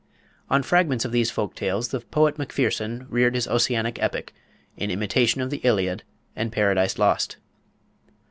[0.49, 4.33] On fragments of these folk tales the poet Macpherson reared his Ossianic epic,
[4.75, 6.01] in imitation of the Iliad
[6.35, 7.37] and Paradise Lost.